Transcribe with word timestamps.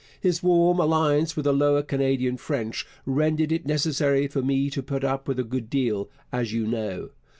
His 0.19 0.41
warm 0.41 0.79
alliance 0.79 1.35
with 1.35 1.45
the 1.45 1.53
Lower 1.53 1.83
Canadian 1.83 2.35
French 2.37 2.87
rendered 3.05 3.51
it 3.51 3.67
necessary 3.67 4.25
for 4.25 4.41
me 4.41 4.71
to 4.71 4.81
put 4.81 5.03
up 5.03 5.27
with 5.27 5.37
a 5.37 5.43
good 5.43 5.69
deal, 5.69 6.09
as 6.33 6.51
you 6.53 6.65
know. 6.65 7.11